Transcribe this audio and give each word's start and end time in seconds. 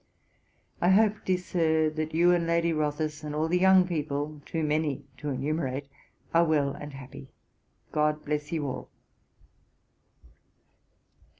I 0.81 0.89
hope, 0.89 1.23
dear 1.25 1.37
Sir, 1.37 1.89
that 1.91 2.11
you 2.15 2.31
and 2.31 2.47
Lady 2.47 2.73
Rothes, 2.73 3.23
and 3.23 3.35
all 3.35 3.47
the 3.47 3.59
young 3.59 3.87
people, 3.87 4.41
too 4.47 4.63
many 4.63 5.05
to 5.17 5.29
enumerate, 5.29 5.87
are 6.33 6.43
well 6.43 6.71
and 6.71 6.93
happy. 6.93 7.27
GOD 7.91 8.25
bless 8.25 8.51
you 8.51 8.65
all.' 8.65 8.89